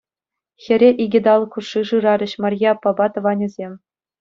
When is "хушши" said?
1.59-1.81